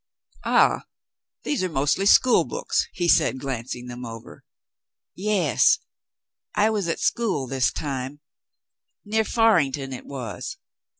"Ah, 0.47 0.85
these 1.43 1.63
are 1.63 1.69
mostly 1.69 2.07
school 2.07 2.43
books," 2.43 2.87
he 2.91 3.07
said, 3.07 3.39
glancing 3.39 3.85
them 3.85 4.03
over. 4.03 4.43
"Yes, 5.13 5.77
I 6.55 6.71
was 6.71 6.87
at 6.87 6.99
school 6.99 7.45
this 7.45 7.71
time— 7.71 8.19
near 9.05 9.23
Farington 9.23 9.93
it 9.93 10.07
was. 10.07 10.57